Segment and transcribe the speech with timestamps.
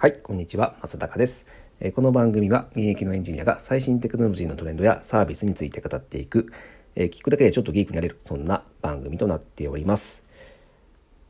[0.00, 1.44] はい、こんにちは、正隆です。
[1.80, 6.52] えこの番組は現役のエンジニアが最新テクノロジーのトレンドやサービスについて語っていく、
[6.94, 10.22] え聞くだけでちょっとギークになれる、そんな番組となっております。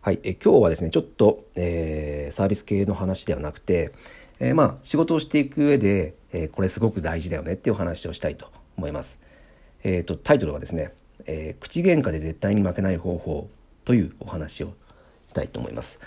[0.03, 3.93] はい、え今日はですね、ちょっと、えーサービス系の話ではなくて、
[4.39, 9.19] えーまあ仕事をしていく上で、えーこれすごく大事だよねっていうお話をしたいと思います。
[9.83, 10.93] えーとタイトルはですね、
[11.25, 13.49] えー口喧嘩で絶対に負けない方法
[13.87, 14.75] というお話を
[15.27, 16.01] したいと思います。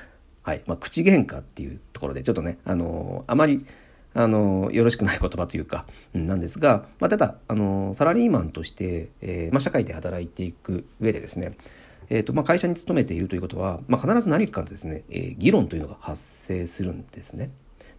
[0.43, 3.65] はいまあ、口喧嘩っていうころでちょっとね、あのあまり、
[4.13, 11.55] あのよろしくない言葉というか、なんですが、まあ、ただ、あのサラリーマンとして、えーまあ、社会で働いていく上でですね、
[12.09, 17.51] えーとまあ、会社に勤めているということは、まあ、必ず何かですね、えー議論というのが発生するんですね。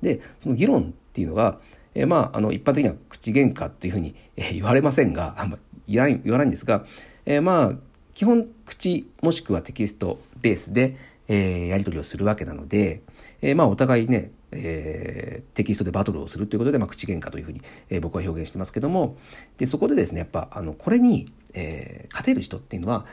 [0.02, 0.84] でその議論っ
[1.14, 1.58] ていうのが、
[1.94, 6.84] えーまあ、あの一般的には口喧嘩っていうふうに、えー言われませんがあんま言わない言わないんですが、
[7.24, 7.72] えーまあ
[8.14, 10.96] 基本口もしくはテキストベースで、
[11.28, 13.02] えーやり取りをするわけなので、
[13.40, 19.16] えーまあお互いね、えーテキストでバトルをするということで、まあ、口喧嘩というふうに、えー僕は表現してますけども
[19.58, 23.06] でそこでですねやっぱあのこれに、えー勝てる人っていうのは、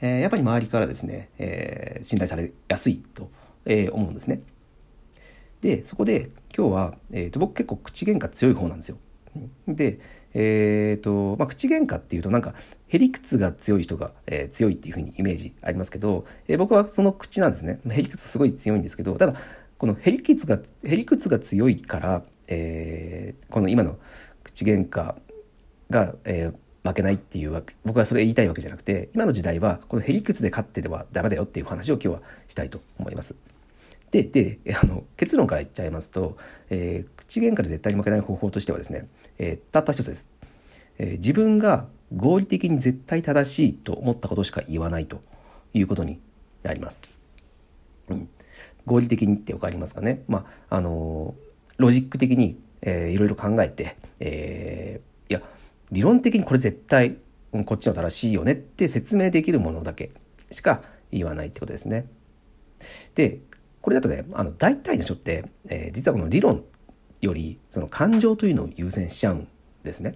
[0.00, 3.30] えーやっぱり周りからですね、えー信頼されやすいと、
[3.64, 4.42] えー思うんですね。
[5.60, 8.98] でそこで今日は、えー、と僕結構口喧嘩強い方なんですよ。
[9.66, 9.98] で
[10.34, 12.54] えーとまあ、口喧嘩っていうとなんか
[12.88, 19.34] へりくつが強い人が、えー強いっていうふうにイメージありますけど、えー僕はその口なんですねへりくつすごい強いんですけどただ
[19.78, 23.96] このへりくつがへりくつが強いから、えーこの今の
[24.42, 25.14] 口喧嘩
[25.90, 26.54] が、えー
[26.86, 33.34] 負けないっていうわけ僕はそれ言いたいわけじゃなくて今の時代はこのへりくつで勝ってではダメだよっていう話を今日はしたいと思います。
[34.10, 36.36] でであの結論から言っちゃいますと、
[36.68, 39.06] えー口喧嘩で絶対に負けない方法としてはですね、
[39.38, 40.28] えーたった一つです、
[40.98, 45.20] えー自分が合理的に絶対正しいと思ったことしか言わないと
[45.72, 46.20] いうことに
[46.62, 47.02] なります。
[48.08, 48.28] うん、
[48.86, 51.44] 合理的にって分かりますかね、まああのー
[51.76, 55.42] ロジック的に、えーいろいろ考えて、えーいや
[55.90, 57.16] 理論的にこれ絶対
[57.64, 60.10] こっちの正しいよねって説明できるものだけ
[60.50, 62.06] しか言わないってことですね。
[63.14, 63.40] で
[63.80, 66.62] これだとねあの大体の人って、えー実はこの理論
[67.24, 69.48] よりその感情というのを優先しちゃうん
[69.82, 70.14] ですね。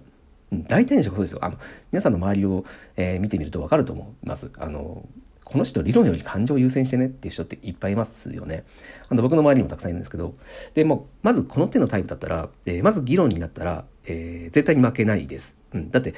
[0.51, 1.39] うん大体の人がそうですよ。
[1.43, 1.57] あの
[1.91, 2.65] 皆さんの周りを、
[2.95, 4.51] えー見てみると分かると思います。
[4.57, 5.07] あの
[5.43, 8.63] この人理論より感情を優先してねっていう人っていっぱいいますよね。
[9.09, 10.35] あの僕の周りにもたくさんいるんですけど
[10.73, 15.55] でもまずこの手のタイプだったら、えーまず議論になったら、えー絶対に負けないです。
[15.73, 16.13] うん、だって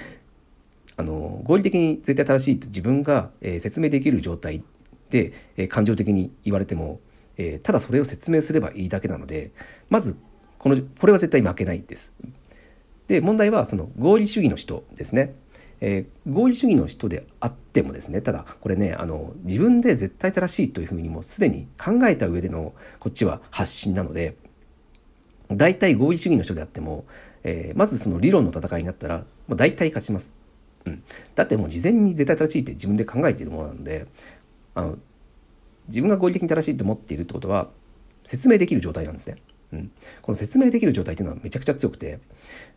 [0.97, 4.63] あの合理的に絶対正しいと自分が、えー説明できる状態
[5.09, 6.99] で、えー感情的に言われても、
[7.37, 9.51] えーただそれを説明すればいいだけなので
[9.89, 10.15] まず
[10.61, 12.13] このこれは絶対負けないです。
[13.07, 15.33] で問題はその合理主義の人ですね。
[15.81, 24.35] えー合理主義の人であってもですねただこれねあの自分で絶対正しいというふうにもうすでに考えた上でのこっちは発信なので
[25.49, 27.05] 大体合理主義の人であっても、
[27.43, 30.35] えーまずその理論の戦いになったらもう大体勝ちます。
[30.85, 34.05] うん、だってもう事前に絶対正しいって自分で考えているものなので
[34.75, 34.97] あの
[35.87, 37.69] 自分が合理的に正しいと思っているってことは
[38.23, 39.37] 説明できる状態なんですね。
[39.73, 42.19] うん、この説明できる状態っていうのはめちゃくちゃ強くて、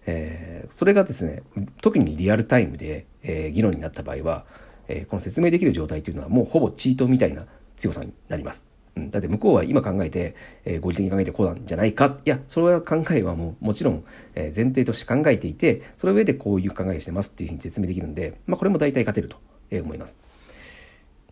[0.06, 1.42] えーそれがですね
[1.82, 4.44] 特にリアルタイムで、えー議論になった場合は、
[4.88, 7.46] えーこの説明できる状態っていうのはもうほぼチートみたいな
[7.76, 8.66] 強さになります。
[8.96, 19.38] うん、だって向こうは今考えて、えー合理的に考えてこうなんじゃないかいやそれは考えはもうもちろん、えー前提として考えていてその上でこういう考えをしてますっていうふうに説明できるんで、まあ、これも大体勝てると
[19.70, 20.18] えー思います。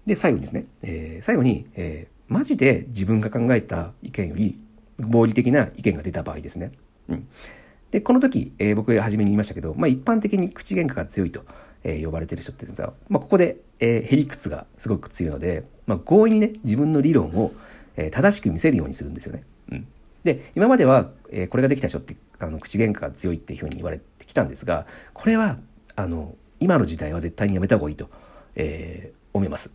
[0.06, 4.58] で最後にですね、えー最後に、えーマジで自分が考えた意見より
[5.08, 6.72] 合理的な意見が出た場合ですね。
[7.08, 7.28] うん、
[7.90, 11.44] でこの時、えー僕初めに言いましたけど、まあ、一般的に口喧嘩が強いと、
[11.84, 17.52] えー呼ばれてる人っていうのは、まあ、ここで、えー、へりくつがすごく強いので、まあ、強引にね自分の理論を、
[17.96, 19.44] えー正しく見せるようにするんですよね。
[19.70, 19.86] うん、
[20.24, 25.58] で今までは、えーこれができた人ってあの口喧嘩が強いっていうふうに言われてきたんですがこれは
[25.96, 28.08] あの今の時代は絶対にやめた方がいいと、
[28.54, 29.70] えー思います。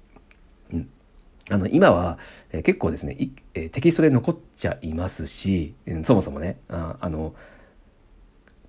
[1.49, 2.17] あの今は、
[2.51, 7.33] え結構ですね、いえテキストで残っちゃいますし、うんそもそもねああの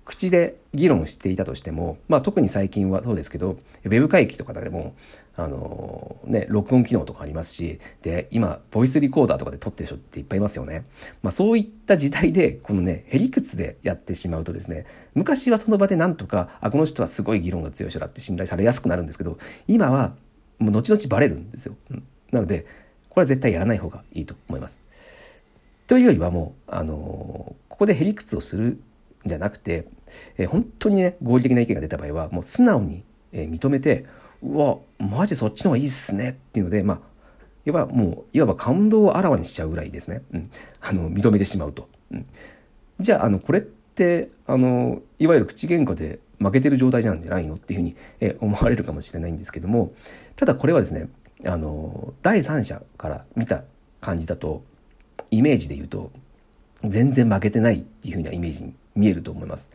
[0.09, 4.95] 口で議論していたとしても、まあ、特に最近はそうですけどウェブ会議とかでも
[5.35, 10.85] あの、ね、録音機能とかありますしで今ボイスリコーダーとかで撮ってる人っていっぱいいますよね。
[11.21, 19.37] まあ、そういった時代でこのねへりくつでやってしまうとですね昔はその場でなんとかあこの人はすごい議論が強い人だって信頼されやすくなるんですけど
[19.67, 20.15] 今は
[20.57, 21.75] もう後々バレるんですよ。
[21.91, 22.65] うんなので
[23.09, 24.81] これは絶対やらない方がいいと思います。
[25.87, 26.93] というよりはもう、あの
[27.67, 28.79] ここでへりくつをするん
[29.25, 29.87] じゃなくて、
[30.37, 33.03] えー本当にね合理的な意見が出た場合はもう素直に、
[33.33, 34.05] えー認めて
[34.41, 36.99] うわマジそっちの方がいいっすねっていうのでまあ
[37.65, 41.89] いわばもういわば感動をあらわにしちゃうぐらいですね、うん、あの認めてしまうと。
[42.11, 42.25] うん、
[42.99, 49.91] じゃああのこれってあのいわゆる口喧嘩で負けてる状態なんじゃないのっていうふうに、え思われるかもしれないんですけども
[50.37, 51.09] ただこれはですね
[51.45, 53.63] あの第三者から見た
[54.01, 54.63] 感じだと
[55.31, 56.11] イメージで言うと
[56.83, 59.69] 全然負けてないっていうふうなイメージに見えると思います。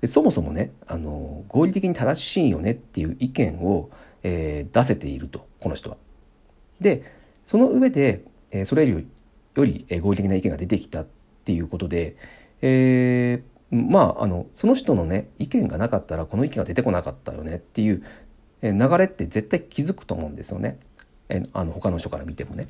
[0.00, 3.90] でそもそもねあの合理的に正しいよねっていう意見を、
[4.22, 5.96] えー、出せているとこの人は。
[6.80, 7.02] で
[7.44, 9.08] その上で、えー、それより
[9.56, 11.06] より合理的な意見が出てきたっ
[11.44, 12.16] ていうことで、
[12.62, 18.04] えー、まああのその人のね意見がなかったらこの意見が出てこなかったよねっていう
[18.62, 20.78] 流れって絶対気づくと思うんですよね。
[21.28, 22.68] えあの他の人から見てもね。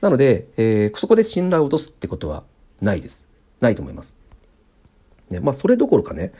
[0.00, 2.44] なので、えー、そこで信頼を落とすってことは
[2.80, 3.28] ないです。
[3.60, 4.16] ないと思います。
[5.30, 6.32] ね、まあそれどころかね、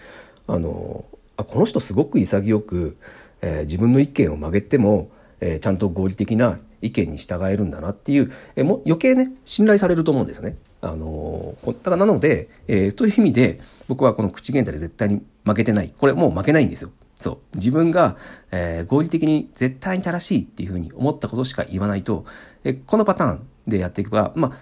[0.47, 1.05] あの
[1.37, 2.97] あこの人すごく潔く、
[3.41, 5.09] えー、自分の意見を曲げても、
[5.41, 10.57] えー、ちゃんと合理的な意見に従えるんだなっていう、えー、も余計ね信頼されると思うんですよね。
[10.83, 16.91] あのだからなので、えー、という意味で僕はこの口喧嘩で絶対に負けてないこれもう負けないんですよ。
[17.21, 18.17] そう自分が、
[18.51, 22.25] えー、合理的に絶対に正しいっていうふうに思ったことしか言わないと、
[22.65, 24.59] え、このパターンでやっていけばまあ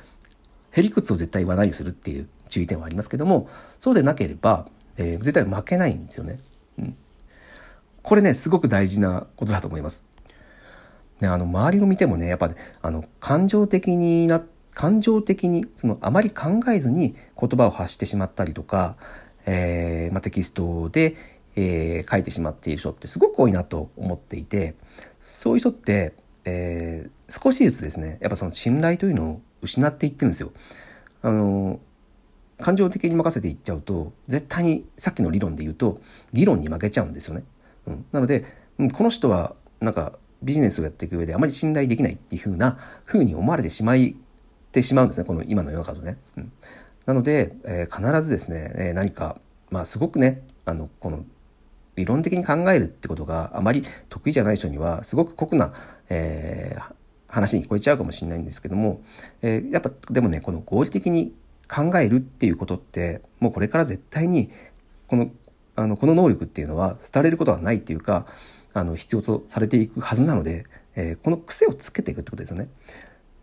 [0.71, 3.49] へりくつを絶対言わないようにするっていう注意点はありますけども
[3.79, 6.39] そうでなければ、えー、絶対負けないんですよね。
[6.79, 6.97] うん、
[8.03, 10.07] これねすごく大事なことだと思います。
[11.21, 14.43] ね、あの周りを見てもねやっぱねあの感情的にな
[14.75, 18.97] 感情的にそのあまり考えずに言葉を発してしまったりとか、
[19.47, 21.15] えーまあ、テキストで
[21.57, 24.75] えー、書いてしまっている人ってすごく多いなと思っていて
[25.21, 26.15] そういう人って、
[26.45, 30.53] えー、少しずつですねやっぱその信頼というのを失っていってるんですよ。
[31.23, 31.81] あの
[32.59, 36.01] 感情的に任せていっちゃうと絶対にさっきの理論で言うと
[36.33, 37.45] 議論に負けちゃうんですよね。
[37.87, 38.45] うん、なので、
[38.79, 44.17] うん、この人はなんかビジネスをやっていく上であまり信頼できないっていうふうなふうに思われてしまい
[44.71, 46.19] てしまうんですねこの今の世の中とね。
[46.37, 46.53] うん、
[47.07, 49.41] なので、えー、必ずですね、えー、何か
[49.71, 51.25] まあすごくねあのこの
[51.97, 55.73] 理論的に考えるってことがあまり得意じゃない人にはすごく酷な、
[56.09, 56.93] えー、
[57.29, 59.03] 話に聞こえちゃうかもしれないんですけども、
[59.43, 61.35] えー、やっぱでもねこの合理的に
[61.69, 64.51] 考えるっていうことってもうこれから絶対に
[65.07, 65.31] この
[65.77, 68.27] あのこの能力っていうのは廃れることはないっていうか
[68.75, 72.69] あの必要とされていくはずなので、えー、この癖をつけていくってことですよね。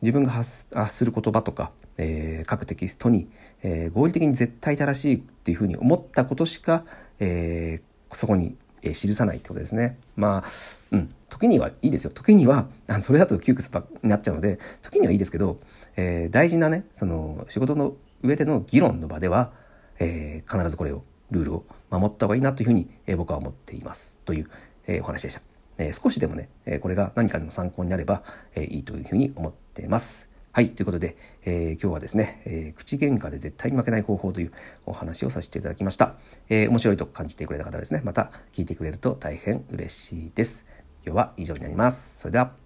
[0.01, 3.29] 自分が発する言葉とか、えー、各テキストに、
[3.61, 6.85] えー、合理的に絶対正しいっていうふうに思ったことしか、
[7.19, 7.83] えー、
[8.13, 9.97] そこに、え記さないってことですね。
[10.15, 10.43] まあ、
[10.91, 12.11] うん、時にはいいですよ。
[12.11, 13.69] 時には、あそれだと窮屈
[14.01, 15.59] になっちゃうので、時にはいいですけど、
[15.97, 19.51] えー、大事なね、その仕事の上での議論の場では、
[19.99, 24.17] えー、必ずこれを、ルールを守った方がいいなというふうに、えー、僕は思っています。
[24.25, 24.49] という、
[24.87, 25.41] えお話でした。
[25.77, 28.23] え少しでもね、えこれが何かの参考になれば、
[28.55, 30.30] えいいというふうに思っています。
[30.53, 30.71] はい。
[30.71, 31.15] ということで、
[31.45, 34.51] えー、今日はですね、えー、口喧嘩で絶対に負けない方法という
[34.85, 36.15] お話をさせていただきました。
[36.49, 40.65] えー、面白いと感じてくれた方はですね、また聞いてくれると大変嬉しいです。
[41.05, 42.19] 今日は以上になります。
[42.19, 42.60] それでは。